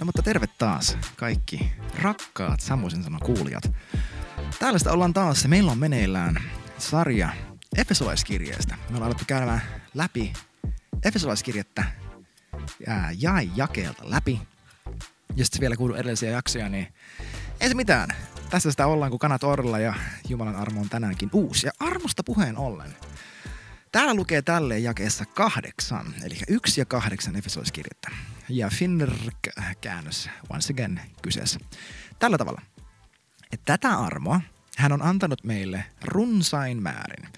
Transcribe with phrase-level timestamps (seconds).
[0.00, 3.72] No mutta terve taas kaikki rakkaat Samuisen sanon kuulijat.
[4.58, 5.48] Täällä sitä ollaan taas.
[5.48, 6.42] Meillä on meneillään
[6.78, 7.28] sarja
[7.76, 8.74] Efesolaiskirjeestä.
[8.74, 9.62] Me ollaan alettu käymään
[9.94, 10.32] läpi
[11.04, 11.84] Efesolaiskirjettä
[13.18, 14.40] jäi jakeelta läpi.
[15.36, 16.94] Ja sitten vielä kuuluu edellisiä jaksoja, niin
[17.60, 18.08] ei se mitään.
[18.50, 19.94] Tässä sitä ollaan, kun kanat orilla ja
[20.28, 21.66] Jumalan armo on tänäänkin uusi.
[21.66, 22.96] Ja armosta puheen ollen.
[23.92, 28.10] Täällä lukee tälleen jakeessa kahdeksan, eli yksi ja kahdeksan Efesolaiskirjettä.
[28.48, 31.60] Ja Finner-käännös once again kyseessä.
[32.18, 32.62] Tällä tavalla,
[33.52, 34.40] että tätä armoa
[34.76, 37.28] hän on antanut meille runsain määrin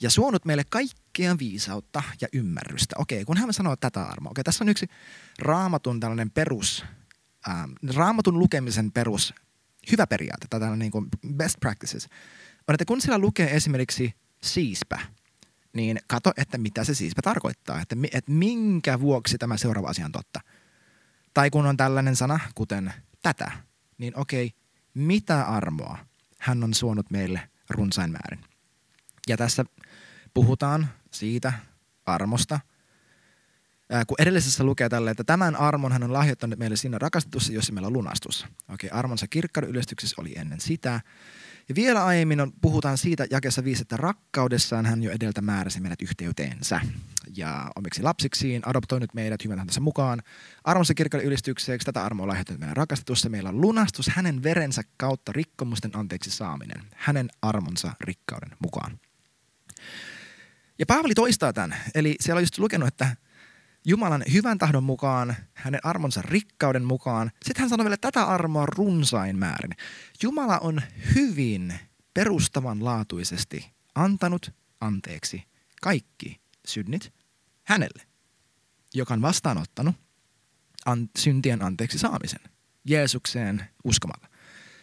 [0.00, 2.96] ja suonut meille kaikkea viisautta ja ymmärrystä.
[2.98, 4.86] Okei, kun hän sanoo tätä armoa, okei, tässä on yksi
[5.38, 6.84] raamatun tällainen perus,
[7.48, 9.34] ähm, raamatun lukemisen perus
[9.92, 11.06] hyvä periaate, tai tällainen niin kuin
[11.36, 12.08] best practices,
[12.68, 14.98] on, että kun siellä lukee esimerkiksi siispä,
[15.74, 20.12] niin kato, että mitä se siispä tarkoittaa, että, että minkä vuoksi tämä seuraava asia on
[20.12, 20.40] totta.
[21.34, 22.92] Tai kun on tällainen sana, kuten
[23.22, 23.50] tätä,
[23.98, 24.52] niin okei,
[24.94, 25.98] mitä armoa
[26.38, 28.44] hän on suonut meille runsain määrin.
[29.28, 29.64] Ja tässä
[30.34, 31.52] puhutaan siitä
[32.06, 32.60] armosta,
[34.06, 37.86] kun edellisessä lukee tälle, että tämän armon hän on lahjoittanut meille siinä rakastetussa, jossa meillä
[37.86, 38.46] on lunastus.
[38.68, 41.00] Okei, armonsa kirkkauden ylistyksessä oli ennen sitä.
[41.68, 46.02] Ja vielä aiemmin on, puhutaan siitä jakessa viisi, että rakkaudessaan hän jo edeltä määräsi meidät
[46.02, 46.80] yhteyteensä.
[47.36, 50.22] Ja omiksi lapsiksiin adoptoinut meidät hyvän häntänsä mukaan.
[50.64, 53.28] Armonsa kirkkauden ylistykseksi tätä armoa lahjoittanut meidän rakastetussa.
[53.28, 56.82] Meillä on lunastus hänen verensä kautta rikkomusten anteeksi saaminen.
[56.94, 59.00] Hänen armonsa rikkauden mukaan.
[60.78, 61.76] Ja Paavali toistaa tämän.
[61.94, 63.16] Eli siellä on just lukenut, että
[63.86, 67.30] Jumalan hyvän tahdon mukaan, hänen armonsa rikkauden mukaan.
[67.42, 69.70] Sitten hän sanoi vielä tätä armoa runsain määrin.
[70.22, 70.82] Jumala on
[71.14, 71.74] hyvin
[72.14, 74.50] perustavanlaatuisesti antanut
[74.80, 75.44] anteeksi
[75.82, 77.12] kaikki synnit
[77.64, 78.02] hänelle,
[78.94, 79.96] joka on vastaanottanut
[80.86, 82.40] an- syntien anteeksi saamisen
[82.84, 84.28] Jeesukseen uskomalla.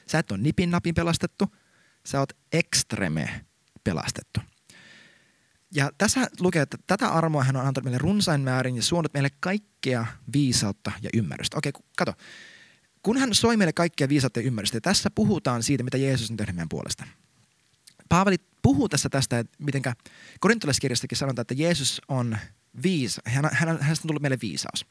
[0.07, 1.55] Sä et ole nipin napin pelastettu,
[2.05, 3.45] sä oot ekstreme
[3.83, 4.40] pelastettu.
[5.75, 9.29] Ja tässä lukee, että tätä armoa hän on antanut meille runsain määrin ja suonut meille
[9.39, 11.57] kaikkea viisautta ja ymmärrystä.
[11.57, 12.13] Okei, kato.
[13.03, 16.37] Kun hän soi meille kaikkea viisautta ja ymmärrystä, ja tässä puhutaan siitä, mitä Jeesus on
[16.37, 17.07] tehnyt meidän puolesta.
[18.09, 19.93] Paavali puhuu tässä tästä, että mitenkä
[20.39, 22.37] korintolaiskirjastakin sanotaan, että Jeesus on
[22.83, 23.21] viisa.
[23.25, 24.85] Hän, hän, hänestä on tullut meille viisaus.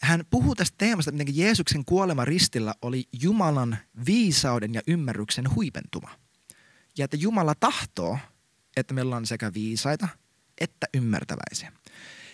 [0.00, 6.10] Hän puhuu tästä teemasta, miten Jeesuksen kuolema ristillä oli Jumalan viisauden ja ymmärryksen huipentuma.
[6.98, 8.18] Ja että Jumala tahtoo,
[8.76, 10.08] että meillä on sekä viisaita
[10.60, 11.72] että ymmärtäväisiä.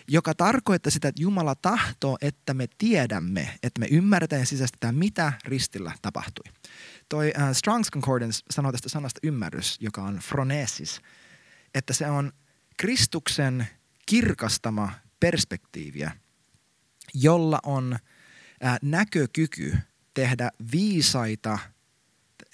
[0.07, 5.33] Joka tarkoittaa sitä, että Jumala tahtoo, että me tiedämme, että me ymmärretään ja sisäistetään, mitä
[5.45, 6.53] ristillä tapahtui.
[7.09, 11.01] Toi uh, Strong's Concordance sanoo tästä sanasta ymmärrys, joka on phronesis,
[11.75, 12.31] että se on
[12.77, 13.67] Kristuksen
[14.05, 16.11] kirkastama perspektiiviä,
[17.13, 17.97] jolla on
[18.63, 19.77] uh, näkökyky
[20.13, 21.59] tehdä viisaita,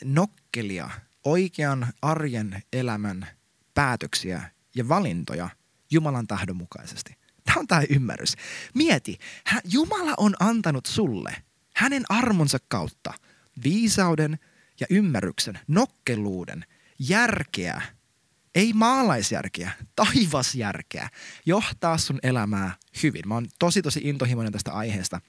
[0.03, 0.89] nokkelia,
[1.23, 3.36] oikean arjen elämän
[3.77, 4.41] päätöksiä
[4.75, 5.49] ja valintoja
[5.91, 7.13] Jumalan tahdon mukaisesti.
[7.45, 8.35] Tämä on tämä ymmärrys.
[8.73, 9.17] Mieti,
[9.71, 11.35] Jumala on antanut sulle
[11.75, 13.13] hänen armonsa kautta
[13.63, 14.39] viisauden
[14.79, 16.65] ja ymmärryksen, nokkeluuden,
[16.99, 17.81] järkeä–
[18.57, 21.09] ei maalaisjärkeä, taivasjärkeä,
[21.45, 23.27] johtaa sun elämää hyvin.
[23.27, 25.21] Mä oon tosi tosi intohimoinen tästä aiheesta,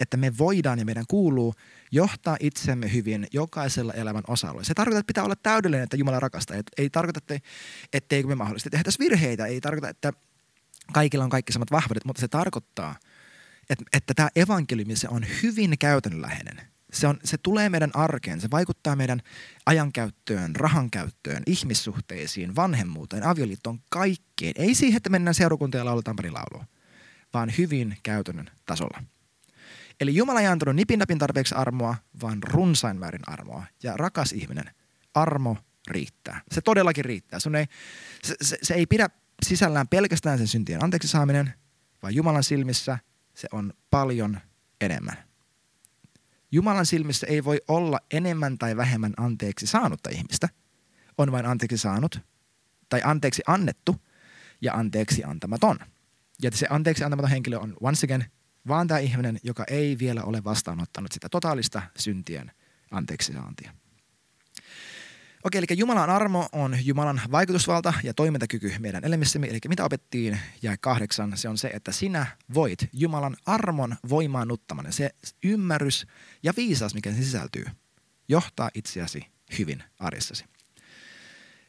[0.00, 1.54] että me voidaan ja meidän kuuluu
[1.92, 4.64] johtaa itsemme hyvin jokaisella elämän osalla.
[4.64, 6.56] Se tarkoittaa, että pitää olla täydellinen, että Jumala rakastaa.
[6.78, 7.48] Ei tarkoita, että
[7.92, 9.46] etteikö me mahdollisesti tehdä tässä virheitä.
[9.46, 10.12] Ei tarkoita, että
[10.92, 12.96] kaikilla on kaikki samat vahvuudet, mutta se tarkoittaa,
[13.70, 16.60] että, että tämä evankeliumi se on hyvin käytännönläheinen–
[16.94, 19.20] se, on, se tulee meidän arkeen, se vaikuttaa meidän
[19.66, 24.54] ajankäyttöön, rahankäyttöön, ihmissuhteisiin, vanhemmuuteen, avioliittoon, kaikkeen.
[24.56, 26.64] Ei siihen, että mennään seurakuntaan ja lauletaan pari laulua,
[27.34, 29.02] vaan hyvin käytännön tasolla.
[30.00, 33.64] Eli Jumala ei antanut nipin tarpeeksi armoa, vaan runsain määrin armoa.
[33.82, 34.70] Ja rakas ihminen,
[35.14, 35.56] armo
[35.88, 36.40] riittää.
[36.52, 37.40] Se todellakin riittää.
[37.40, 37.66] Sun ei,
[38.22, 39.08] se, se, se ei pidä
[39.46, 41.54] sisällään pelkästään sen syntien anteeksi saaminen,
[42.02, 42.98] vaan Jumalan silmissä
[43.34, 44.40] se on paljon
[44.80, 45.33] enemmän.
[46.54, 50.48] Jumalan silmissä ei voi olla enemmän tai vähemmän anteeksi saanutta ihmistä.
[51.18, 52.20] On vain anteeksi saanut
[52.88, 53.96] tai anteeksi annettu
[54.60, 55.78] ja anteeksi antamaton.
[56.42, 58.24] Ja se anteeksi antamaton henkilö on once again
[58.68, 62.52] vaan tämä ihminen, joka ei vielä ole vastaanottanut sitä totaalista syntien
[62.90, 63.74] anteeksi saantia.
[65.44, 69.46] Okei, eli Jumalan armo on Jumalan vaikutusvalta ja toimintakyky meidän elämissämme.
[69.46, 75.10] Eli mitä opettiin ja kahdeksan, se on se, että sinä voit Jumalan armon voimaannuttamana, se
[75.44, 76.06] ymmärrys
[76.42, 77.64] ja viisaus, mikä se sisältyy,
[78.28, 79.26] johtaa itseäsi
[79.58, 80.44] hyvin arjessasi.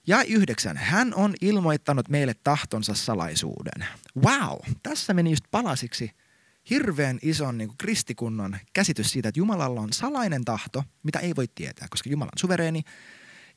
[0.07, 0.77] Ja yhdeksän.
[0.77, 3.87] Hän on ilmoittanut meille tahtonsa salaisuuden.
[4.25, 6.11] Wow, tässä meni just palasiksi
[6.69, 11.47] hirveän ison niin kuin kristikunnon käsitys siitä, että Jumalalla on salainen tahto, mitä ei voi
[11.55, 12.83] tietää, koska Jumala on suvereeni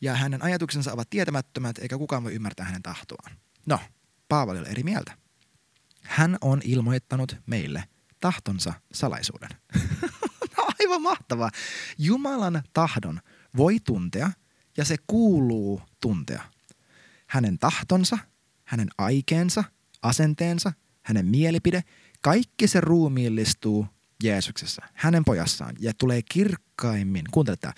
[0.01, 3.33] ja hänen ajatuksensa ovat tietämättömät, eikä kukaan voi ymmärtää hänen tahtoaan.
[3.67, 3.81] No,
[4.29, 5.13] Paavali oli eri mieltä.
[6.03, 7.85] Hän on ilmoittanut meille
[8.21, 9.51] tahtonsa salaisuuden.
[10.81, 11.51] Aivan mahtavaa.
[11.99, 13.21] Jumalan tahdon
[13.57, 14.31] voi tuntea
[14.77, 16.43] ja se kuuluu tuntea.
[17.27, 18.19] Hänen tahtonsa,
[18.65, 19.65] hänen aikeensa,
[20.03, 20.73] asenteensa,
[21.03, 21.85] hänen mielipide,
[22.21, 23.87] kaikki se ruumiillistuu
[24.23, 27.73] Jeesuksessa, hänen pojassaan ja tulee kirkkaimmin, kuuntele tämä,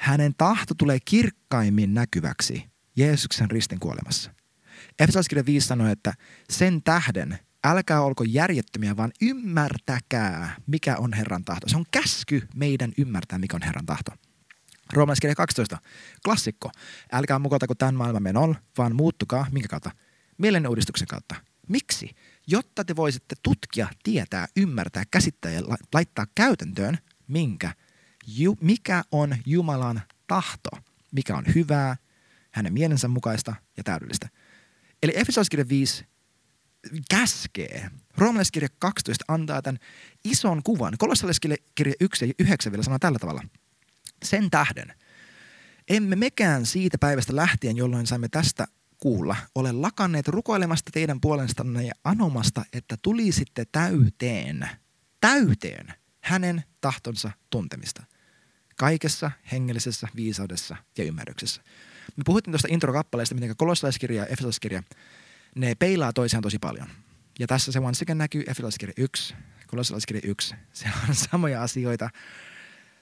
[0.00, 4.30] hänen tahto tulee kirkkaimmin näkyväksi Jeesuksen ristin kuolemassa.
[4.98, 6.14] Efesolaiskirja 5 sanoo, että
[6.50, 11.68] sen tähden älkää olko järjettömiä, vaan ymmärtäkää, mikä on Herran tahto.
[11.68, 14.12] Se on käsky meidän ymmärtää, mikä on Herran tahto.
[14.92, 15.78] Roomalaiskirja 12,
[16.24, 16.70] klassikko.
[17.12, 19.90] Älkää mukotako tämän maailman menon, vaan muuttukaa, minkä kautta?
[20.38, 21.34] Mielen uudistuksen kautta.
[21.68, 22.10] Miksi?
[22.46, 25.62] Jotta te voisitte tutkia, tietää, ymmärtää, käsittää ja
[25.94, 26.98] laittaa käytäntöön,
[27.28, 27.72] minkä,
[28.38, 30.70] ju, mikä on Jumalan tahto,
[31.12, 31.96] mikä on hyvää,
[32.50, 34.28] hänen mielensä mukaista ja täydellistä.
[35.02, 36.04] Eli Efesolaiskirja 5
[37.10, 37.90] käskee.
[38.16, 39.78] Roomalaiskirja 12 antaa tämän
[40.24, 40.94] ison kuvan.
[40.98, 43.42] Kolossalaiskirja 1 ja 9 vielä sanoo tällä tavalla.
[44.24, 44.94] Sen tähden
[45.88, 48.66] emme mekään siitä päivästä lähtien, jolloin saimme tästä
[48.98, 54.68] kuulla, ole lakanneet rukoilemasta teidän puolestanne ja anomasta, että tulisitte täyteen,
[55.20, 58.02] täyteen hänen tahtonsa tuntemista.
[58.80, 61.62] Kaikessa hengellisessä viisaudessa ja ymmärryksessä.
[62.16, 64.82] Me puhuttiin tuosta introkappaleesta, miten kolossalaiskirja ja efesolaiskirja,
[65.56, 66.88] ne peilaa toisiaan tosi paljon.
[67.38, 69.34] Ja tässä se once again näkyy efesolaiskirja 1,
[69.66, 70.54] kolossalaiskirja 1.
[70.72, 72.10] Se on samoja asioita,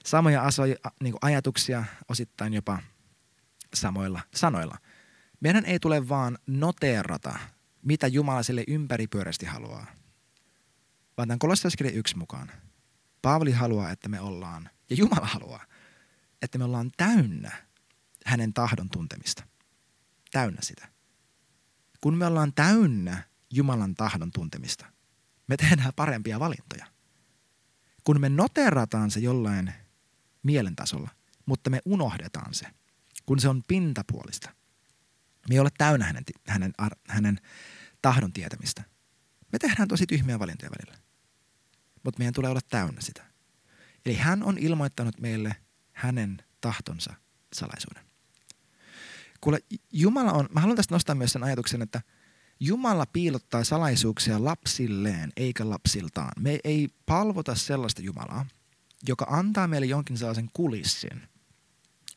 [0.05, 2.79] samoja asioita, niin ajatuksia, osittain jopa
[3.73, 4.77] samoilla sanoilla–
[5.39, 7.39] meidän ei tule vaan noteerata,
[7.81, 9.85] mitä Jumala sille ympäripyörästi haluaa,
[11.17, 12.51] vaan tämän kolossaiskirjan yksi mukaan.
[13.21, 15.65] Paavali haluaa, että me ollaan, ja Jumala haluaa,
[16.41, 17.51] että me ollaan täynnä
[18.25, 19.43] hänen tahdon tuntemista.
[20.31, 20.87] Täynnä sitä.
[22.01, 24.85] Kun me ollaan täynnä Jumalan tahdon tuntemista,
[25.47, 26.85] me tehdään parempia valintoja.
[28.03, 29.73] Kun me noterataan se jollain
[30.43, 31.09] mielentasolla,
[31.45, 32.65] mutta me unohdetaan se,
[33.25, 34.49] kun se on pintapuolista,
[35.49, 36.73] me ei ole täynnä hänen, hänen,
[37.07, 37.39] hänen
[38.01, 38.83] tahdon tietämistä.
[39.51, 41.03] Me tehdään tosi tyhmiä valintoja välillä.
[42.03, 43.25] Mutta meidän tulee olla täynnä sitä.
[44.05, 45.55] Eli hän on ilmoittanut meille
[45.99, 47.13] hänen tahtonsa
[47.53, 48.03] salaisuuden.
[49.41, 49.59] Kuule,
[49.91, 52.01] Jumala on, mä haluan tästä nostaa myös sen ajatuksen, että
[52.59, 56.31] Jumala piilottaa salaisuuksia lapsilleen eikä lapsiltaan.
[56.39, 58.45] Me ei palvota sellaista Jumalaa,
[59.07, 61.21] joka antaa meille jonkin sellaisen kulissin,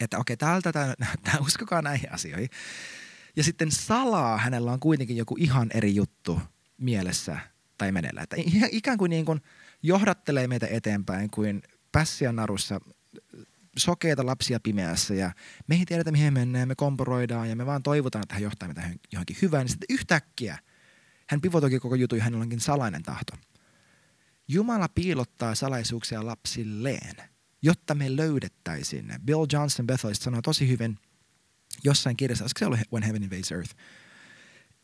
[0.00, 2.50] että okei, täältä tämä näyttää, uskokaa näihin asioihin.
[3.36, 6.40] Ja sitten salaa hänellä on kuitenkin joku ihan eri juttu
[6.78, 7.38] mielessä
[7.78, 8.22] tai menellä.
[8.22, 8.36] Että
[8.70, 9.40] ikään kuin, niin kuin
[9.82, 11.62] johdattelee meitä eteenpäin kuin
[11.92, 12.80] pässiä narussa
[13.76, 15.32] sokeita lapsia pimeässä ja
[15.66, 18.90] me ei tiedetä mihin mennään, me komporoidaan ja me vaan toivotaan, että hän johtaa meitä
[19.12, 19.64] johonkin hyvään.
[19.64, 20.58] Niin sitten yhtäkkiä
[21.28, 23.32] hän pivotoikin koko jutun ja hänellä onkin salainen tahto.
[24.48, 27.16] Jumala piilottaa salaisuuksia lapsilleen,
[27.62, 29.18] jotta me löydettäisiin ne.
[29.24, 30.98] Bill Johnson Bethelista sanoo tosi hyvin–
[31.84, 33.74] jossain kirjassa, olisiko se ollut When Heaven Invades Earth,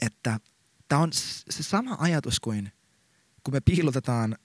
[0.03, 0.41] että
[0.89, 2.73] tämä on se sama ajatus kuin
[3.45, 4.37] kun me piilotetaan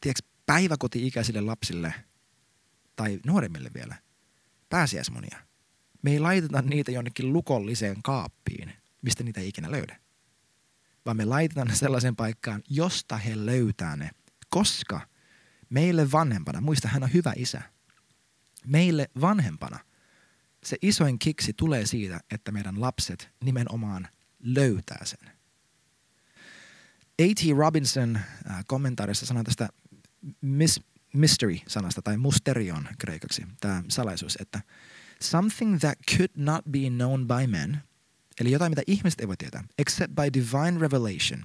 [0.00, 1.94] tiedätkö, päiväkoti-ikäisille lapsille
[3.02, 3.96] tai nuoremmille vielä
[4.68, 5.38] pääsiäismonia.
[6.02, 10.00] Me ei laiteta niitä jonnekin lukolliseen kaappiin, mistä niitä ei ikinä löydä.
[11.06, 14.10] Vaan me laitetaan ne sellaiseen paikkaan, josta he löytää ne.
[14.48, 15.00] Koska
[15.70, 17.62] meille vanhempana, muista hän on hyvä isä,
[18.66, 19.78] meille vanhempana–
[20.64, 24.08] se isoin kiksi tulee siitä, että meidän lapset nimenomaan
[24.40, 25.30] löytää sen.
[27.22, 27.56] A.T.
[27.56, 29.68] Robinson äh, kommentaarissa sanoi tästä
[30.40, 34.60] mis- mystery-sanasta tai musterion kreikaksi, tämä salaisuus, että
[35.20, 37.82] something that could not be known by men,
[38.40, 41.44] eli jotain, mitä ihmiset ei voi tietää, except by divine revelation,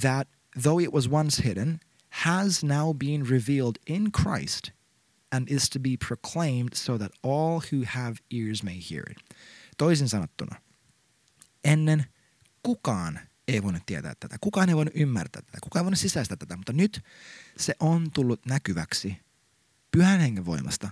[0.00, 0.28] that
[0.62, 4.70] though it was once hidden, has now been revealed in Christ
[5.32, 9.18] and is to be proclaimed so that all who have ears may hear it.
[9.76, 10.60] Toisin sanottuna,
[11.64, 12.04] ennen
[12.62, 16.56] kukaan ei voinut tietää tätä, kukaan ei voinut ymmärtää tätä, kukaan ei voinut sisäistää tätä,
[16.56, 17.04] mutta nyt
[17.56, 19.16] se on tullut näkyväksi
[19.90, 20.90] pyhän hengen voimasta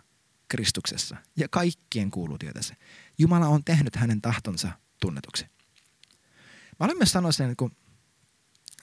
[0.49, 2.75] Kristuksessa ja kaikkien kuuluu tietää se.
[3.19, 4.71] Jumala on tehnyt hänen tahtonsa
[5.01, 5.47] tunnetuksi.
[6.81, 7.77] Mä olen myös sanoa sen, kun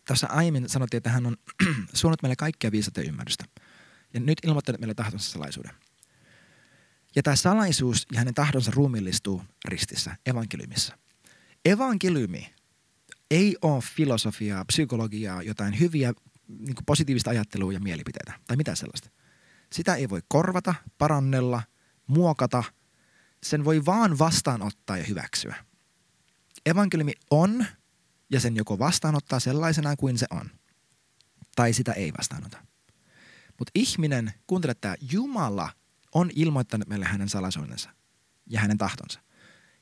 [0.07, 1.37] tuossa aiemmin sanottiin, että hän on
[1.93, 3.45] suunnat meille kaikkia viisautta ja ymmärrystä–
[4.13, 5.71] ja nyt ilmoittanut meille tahtonsa salaisuuden.
[7.15, 10.97] Ja tämä salaisuus ja hänen tahtonsa ruumillistuu ristissä, evankeliumissa.
[11.65, 12.53] Evankeliumi
[13.31, 16.13] ei ole filosofiaa, psykologiaa, jotain hyviä
[16.47, 19.09] niin kuin positiivista ajattelua ja mielipiteitä tai mitä sellaista.
[19.71, 21.63] Sitä ei voi korvata, parannella,
[22.07, 22.63] muokata.
[23.43, 25.55] Sen voi vaan vastaanottaa ja hyväksyä.
[26.65, 27.65] Evankeliumi on
[28.31, 30.49] ja sen joko vastaanottaa sellaisena kuin se on,
[31.55, 32.57] tai sitä ei vastaanota.
[33.59, 35.69] Mutta ihminen, kuuntele tämä, Jumala
[36.13, 37.89] on ilmoittanut meille hänen salaisuudensa
[38.49, 39.19] ja hänen tahtonsa.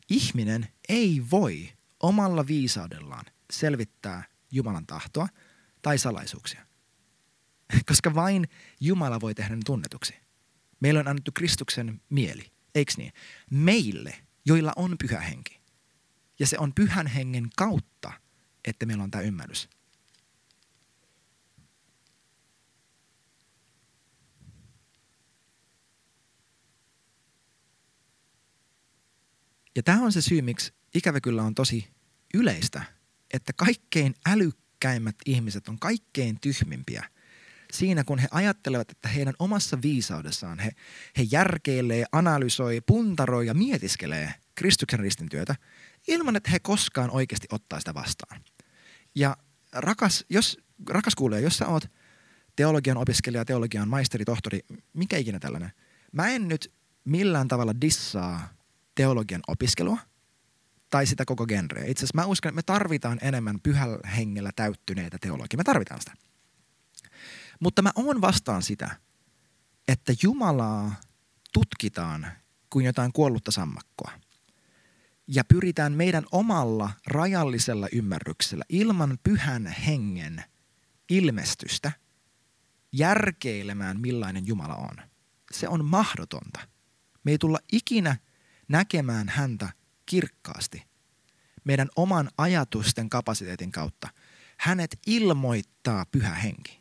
[0.10, 5.28] Ihminen ei voi omalla viisaudellaan selvittää Jumalan tahtoa
[5.82, 6.66] tai salaisuuksia.
[7.90, 8.48] Koska vain
[8.80, 10.16] Jumala voi tehdä ne tunnetuksi.
[10.80, 13.14] Meillä on annettu Kristuksen mieli, eikö niin?
[13.52, 15.60] Meille, joilla on pyhä henki.
[16.40, 18.12] Ja se on pyhän hengen kautta,
[18.66, 19.70] että meillä on tämä ymmärrys.
[29.76, 31.88] Ja tämä on se syy, miksi ikävä kyllä on tosi
[32.34, 32.99] yleistä,
[33.34, 37.04] että kaikkein älykkäimmät ihmiset on kaikkein tyhmimpiä
[37.74, 40.72] siinä, kun he ajattelevat, että heidän omassa viisaudessaan he,
[41.18, 45.56] he järkeilee, analysoi, puntaroi ja mietiskelee Kristuksen ristintyötä
[46.08, 48.42] ilman, että he koskaan oikeasti ottaa sitä vastaan.
[49.16, 49.38] Ja
[49.74, 50.58] rakas, jos,
[50.90, 51.92] rakas kuulija, jos sä oot
[52.56, 54.60] teologian opiskelija, teologian maisteri, tohtori,
[54.94, 55.72] mikä ikinä tällainen,
[56.12, 56.74] mä en nyt
[57.06, 58.54] millään tavalla dissaa
[58.96, 59.98] teologian opiskelua
[60.90, 61.86] tai sitä koko genreä.
[61.86, 65.58] Itse asiassa mä uskon, että me tarvitaan enemmän pyhällä hengellä täyttyneitä teologia.
[65.58, 66.14] Me tarvitaan sitä.
[67.60, 68.96] Mutta mä oon vastaan sitä,
[69.88, 70.96] että Jumalaa
[71.54, 72.28] tutkitaan
[72.70, 74.12] kuin jotain kuollutta sammakkoa.
[75.28, 80.44] Ja pyritään meidän omalla rajallisella ymmärryksellä ilman pyhän hengen
[81.10, 81.92] ilmestystä
[82.92, 84.98] järkeilemään millainen Jumala on.
[85.52, 86.60] Se on mahdotonta.
[87.24, 88.16] Me ei tulla ikinä
[88.68, 89.70] näkemään häntä
[90.10, 90.84] kirkkaasti
[91.64, 94.08] meidän oman ajatusten kapasiteetin kautta.
[94.58, 96.80] Hänet ilmoittaa pyhä henki.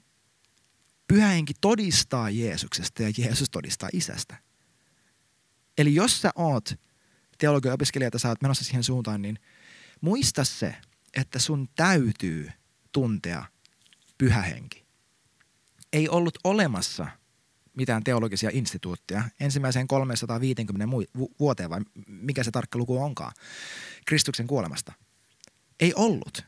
[1.09, 4.37] Pyhä henki todistaa Jeesuksesta ja Jeesus todistaa isästä.
[5.79, 6.75] Eli jos sä oot
[7.39, 9.39] teologian opiskelija, että sä oot menossa siihen suuntaan, niin
[10.01, 10.77] muista se,
[11.15, 12.51] että sun täytyy
[12.93, 13.45] tuntea
[14.19, 14.87] pyhä henki.
[15.93, 17.07] Ei ollut olemassa
[17.79, 20.97] mitään teologisia instituutteja ensimmäiseen 350
[21.41, 23.33] vuoteen, vai mikä se tarkka luku onkaan,
[24.07, 24.93] Kristuksen kuolemasta.
[25.81, 26.45] Ei ollut.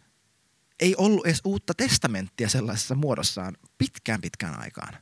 [0.81, 4.95] Ei ollut edes uutta testamenttia sellaisessa muodossaan pitkään pitkään aikaan.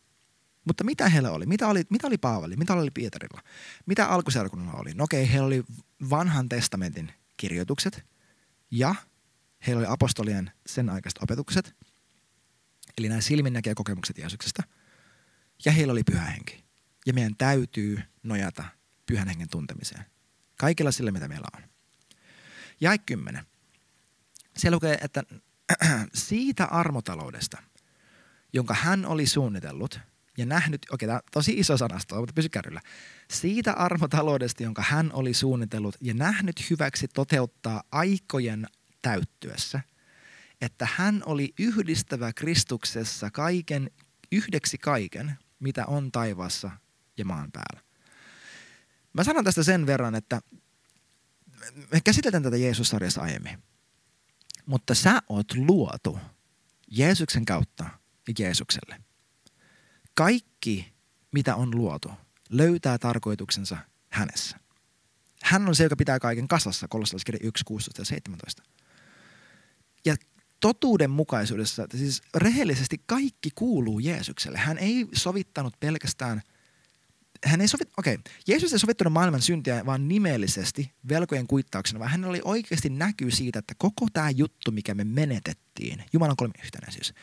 [0.64, 1.46] Mutta mitä heillä oli?
[1.46, 2.56] Mitä oli, mitä oli Paavali?
[2.56, 3.42] Mitä oli Pietarilla?
[3.86, 4.94] Mitä alkuseurakunnalla oli?
[4.94, 5.64] No okei, heillä oli
[6.10, 8.06] vanhan testamentin kirjoitukset
[8.70, 8.94] ja
[9.66, 11.74] heillä oli apostolien sen aikaiset opetukset,
[12.98, 14.62] eli nämä silminnäkijäkokemukset Jeesuksesta–
[15.64, 16.64] ja heillä oli pyhä henki.
[17.06, 18.64] Ja meidän täytyy nojata
[19.06, 20.04] pyhän hengen tuntemiseen.
[20.56, 21.62] Kaikilla sillä, mitä meillä on.
[22.80, 23.44] Jae 10.
[24.56, 25.22] Se lukee, että
[26.14, 27.62] siitä armotaloudesta,
[28.52, 30.00] jonka hän oli suunnitellut
[30.38, 32.80] ja nähnyt, okei tämä on tosi iso sanasto, mutta pysy kärryllä.
[33.30, 38.66] Siitä armotaloudesta, jonka hän oli suunnitellut ja nähnyt hyväksi toteuttaa aikojen
[39.02, 39.80] täyttyessä,
[40.60, 43.90] että hän oli yhdistävä Kristuksessa kaiken,
[44.32, 46.70] yhdeksi kaiken, mitä on taivaassa
[47.18, 47.88] ja maan päällä.
[49.12, 50.40] Mä sanon tästä sen verran, että
[51.92, 53.62] me käsitellään tätä Jeesus-sarjassa aiemmin.
[54.66, 56.18] Mutta sä oot luotu
[56.90, 57.84] Jeesuksen kautta
[58.28, 59.00] ja Jeesukselle.
[60.14, 60.92] Kaikki,
[61.32, 62.10] mitä on luotu,
[62.50, 63.76] löytää tarkoituksensa
[64.08, 64.56] hänessä.
[65.42, 68.62] Hän on se, joka pitää kaiken kasassa, kolossalaiskirja 1, 16 ja 17.
[70.04, 70.16] Ja
[70.60, 74.58] totuudenmukaisuudessa, siis rehellisesti kaikki kuuluu Jeesukselle.
[74.58, 76.42] Hän ei sovittanut pelkästään,
[77.44, 78.32] hän ei sovit, okei, okay.
[78.46, 83.58] Jeesus ei sovittanut maailman syntiä vaan nimellisesti velkojen kuittauksena, vaan hän oli oikeasti näkyy siitä,
[83.58, 87.14] että koko tämä juttu, mikä me menetettiin, Jumalan kolme yhtenäisyys,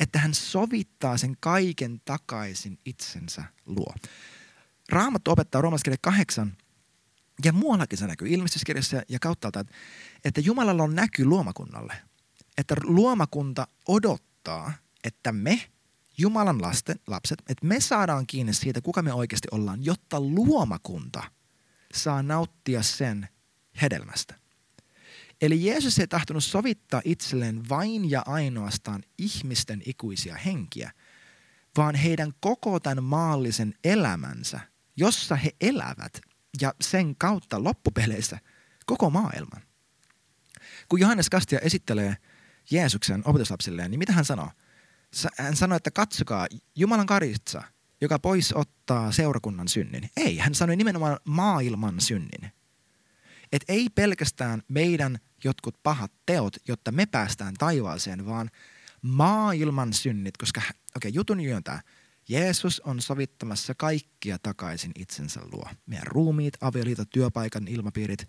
[0.00, 3.94] että hän sovittaa sen kaiken takaisin itsensä luo.
[4.88, 6.56] Raamattu opettaa roomalaiskirja kahdeksan,
[7.44, 9.64] ja muuallakin se näkyy ilmestyskirjassa ja kauttaalta,
[10.24, 11.94] että Jumalalla on näky luomakunnalle–
[12.58, 14.72] että luomakunta odottaa,
[15.04, 15.70] että me,
[16.18, 21.22] Jumalan lasten, lapset, että me saadaan kiinni siitä, kuka me oikeasti ollaan, jotta luomakunta
[21.94, 23.28] saa nauttia sen
[23.82, 24.34] hedelmästä.
[25.40, 30.90] Eli Jeesus ei tahtonut sovittaa itselleen vain ja ainoastaan ihmisten ikuisia henkiä,
[31.76, 34.60] vaan heidän koko tämän maallisen elämänsä,
[34.96, 36.20] jossa he elävät
[36.60, 38.38] ja sen kautta loppupeleissä
[38.86, 39.62] koko maailman.
[40.88, 42.16] Kun Johannes Kastia esittelee–
[42.70, 44.50] Jeesuksen opetuslapsilleen, niin mitä hän sanoo?
[45.38, 47.62] Hän sanoi, että katsokaa, Jumalan karitsa,
[48.00, 50.10] joka pois ottaa seurakunnan synnin.
[50.16, 52.52] Ei, hän sanoi nimenomaan maailman synnin.
[53.52, 58.50] Et ei pelkästään meidän jotkut pahat teot, jotta me päästään taivaaseen, vaan
[59.02, 61.80] maailman synnit, koska okei, okay, jutun tämä.
[62.28, 65.68] Jeesus on sovittamassa kaikkia takaisin itsensä luo.
[65.86, 68.28] Meidän ruumiit, avioliitot, työpaikan ilmapiirit,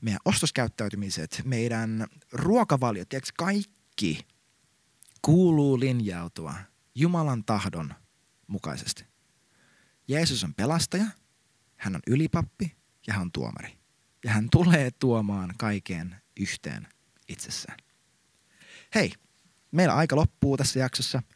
[0.00, 4.26] meidän ostoskäyttäytymiset, meidän ruokavaliot, tiedätkö, kaikki
[5.22, 6.54] kuuluu linjautua
[6.94, 7.94] Jumalan tahdon
[8.46, 9.04] mukaisesti.
[10.08, 11.04] Jeesus on pelastaja,
[11.76, 13.78] hän on ylipappi ja hän on tuomari.
[14.24, 16.88] Ja hän tulee tuomaan kaiken yhteen
[17.28, 17.78] itsessään.
[18.94, 19.12] Hei,
[19.70, 21.22] meillä aika loppuu tässä jaksossa–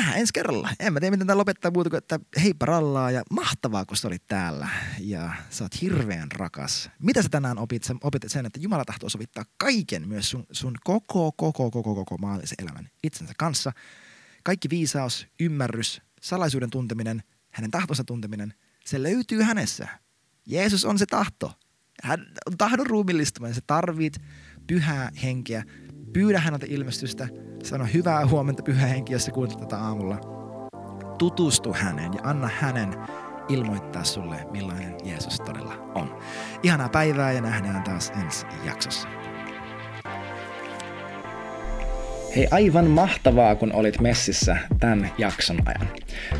[0.00, 0.70] nähdään ensi kerralla.
[0.80, 4.08] En mä tiedä, miten tämä lopettaa muuta kuin, että heippa rallaa ja mahtavaa, kun sä
[4.08, 4.68] olit täällä.
[4.98, 6.90] Ja sä oot hirveän rakas.
[6.98, 7.84] Mitä sä tänään opit?
[7.84, 12.16] Sä opit sen, että Jumala tahtoo sovittaa kaiken myös sun, sun koko, koko, koko, koko
[12.18, 13.72] maallisen elämän itsensä kanssa.
[14.44, 19.88] Kaikki viisaus, ymmärrys, salaisuuden tunteminen, hänen tahtonsa tunteminen, se löytyy hänessä.
[20.46, 21.52] Jeesus on se tahto.
[22.02, 23.54] Hän on tahdon ruumillistuminen.
[23.54, 24.18] Sä tarvit
[24.66, 25.64] pyhää henkeä
[26.12, 27.28] Pyydä häneltä ilmestystä.
[27.62, 30.18] Sano hyvää huomenta pyhä henki, jos sä kuuntelet tätä aamulla.
[31.18, 32.94] Tutustu häneen ja anna hänen
[33.48, 36.18] ilmoittaa sulle, millainen Jeesus todella on.
[36.62, 39.08] Ihanaa päivää ja nähdään taas ensi jaksossa.
[42.36, 45.88] Hei, aivan mahtavaa, kun olit messissä tämän jakson ajan.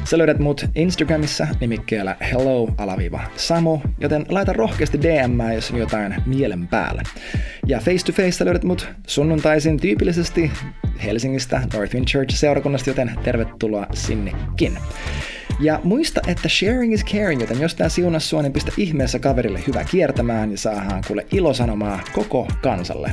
[0.04, 7.02] Sä löydät mut Instagramissa nimikkeellä hello-samu, joten laita rohkeasti DM, jos on jotain mielen päällä.
[7.66, 10.50] Ja face to face löydät mut sunnuntaisin tyypillisesti
[11.04, 14.78] Helsingistä Northwind Church seurakunnasta, joten tervetuloa sinnekin.
[15.60, 19.60] Ja muista, että sharing is caring, joten jos tää siunas sua, niin pistä ihmeessä kaverille
[19.66, 23.12] hyvä kiertämään ja saadaan kuule ilosanomaa koko kansalle.